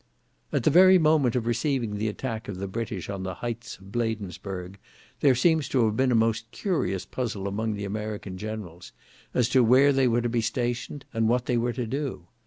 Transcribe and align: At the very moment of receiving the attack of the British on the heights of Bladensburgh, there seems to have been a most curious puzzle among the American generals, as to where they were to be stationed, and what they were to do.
At 0.51 0.63
the 0.63 0.71
very 0.71 0.97
moment 0.97 1.35
of 1.35 1.45
receiving 1.45 1.95
the 1.99 2.07
attack 2.07 2.47
of 2.47 2.57
the 2.57 2.67
British 2.67 3.07
on 3.07 3.21
the 3.21 3.35
heights 3.35 3.77
of 3.77 3.91
Bladensburgh, 3.91 4.79
there 5.19 5.35
seems 5.35 5.69
to 5.69 5.85
have 5.85 5.95
been 5.95 6.11
a 6.11 6.15
most 6.15 6.49
curious 6.49 7.05
puzzle 7.05 7.47
among 7.47 7.75
the 7.75 7.85
American 7.85 8.35
generals, 8.39 8.93
as 9.35 9.47
to 9.49 9.63
where 9.63 9.93
they 9.93 10.07
were 10.07 10.21
to 10.21 10.27
be 10.27 10.41
stationed, 10.41 11.05
and 11.13 11.29
what 11.29 11.45
they 11.45 11.55
were 11.55 11.73
to 11.73 11.85
do. 11.85 12.25